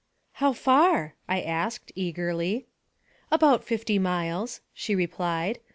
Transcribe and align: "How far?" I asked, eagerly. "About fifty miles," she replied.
"How 0.41 0.51
far?" 0.53 1.13
I 1.29 1.41
asked, 1.41 1.91
eagerly. 1.93 2.65
"About 3.29 3.63
fifty 3.63 3.99
miles," 3.99 4.61
she 4.73 4.95
replied. 4.95 5.59